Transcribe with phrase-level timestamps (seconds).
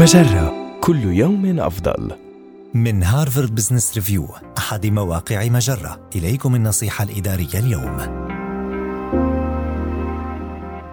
[0.00, 0.78] مجرة.
[0.80, 2.12] كل يوم أفضل.
[2.74, 4.28] من هارفارد بزنس ريفيو
[4.58, 6.08] أحد مواقع مجرة.
[6.16, 7.96] إليكم النصيحة الإدارية اليوم.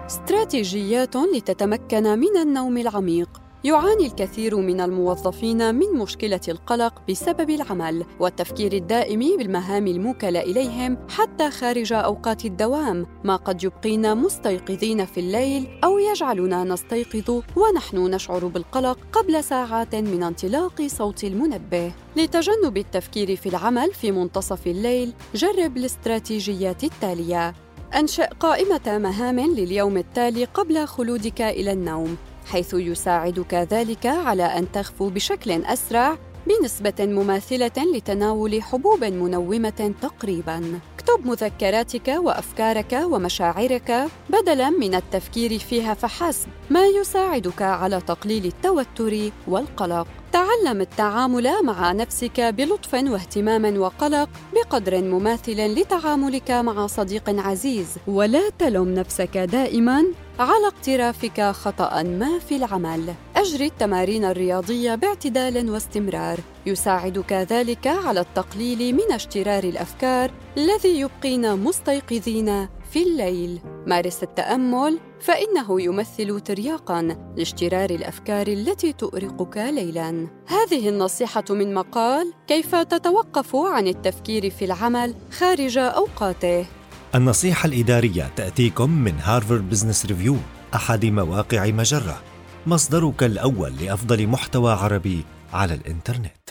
[0.06, 3.28] استراتيجيات لتتمكن من النوم العميق.
[3.64, 11.50] يعاني الكثير من الموظفين من مشكلة القلق بسبب العمل والتفكير الدائم بالمهام الموكلة إليهم حتى
[11.50, 18.98] خارج أوقات الدوام، ما قد يبقينا مستيقظين في الليل أو يجعلنا نستيقظ ونحن نشعر بالقلق
[19.12, 21.92] قبل ساعات من انطلاق صوت المنبه.
[22.16, 27.54] لتجنب التفكير في العمل في منتصف الليل، جرب الاستراتيجيات التالية:
[27.94, 32.16] أنشئ قائمة مهام لليوم التالي قبل خلودك إلى النوم.
[32.48, 40.80] حيث يساعدك ذلك على أن تخفو بشكل أسرع بنسبة مماثلة لتناول حبوب منومة تقريبا.
[40.94, 50.06] اكتب مذكراتك وأفكارك ومشاعرك بدلا من التفكير فيها فحسب ما يساعدك على تقليل التوتر والقلق.
[50.32, 57.96] تعلم التعامل مع نفسك بلطف واهتمام وقلق بقدر مماثل لتعاملك مع صديق عزيز.
[58.06, 60.04] ولا تلم نفسك دائما
[60.38, 63.14] على اقترافك خطأ ما في العمل.
[63.36, 66.40] أجري التمارين الرياضية باعتدال واستمرار.
[66.66, 73.58] يساعدك ذلك على التقليل من اشترار الأفكار الذي يبقينا مستيقظين في الليل.
[73.88, 80.28] مارس التأمل فإنه يمثل ترياقا لاشترار الأفكار التي تؤرقك ليلا.
[80.46, 86.66] هذه النصيحة من مقال كيف تتوقف عن التفكير في العمل خارج أوقاته
[87.14, 90.36] النصيحة الإدارية تأتيكم من هارفارد بزنس ريفيو
[90.74, 92.22] أحد مواقع مجرة.
[92.66, 96.48] مصدرك الأول لأفضل محتوى عربي على الإنترنت.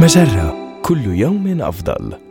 [0.00, 2.23] مجرة كل يوم أفضل.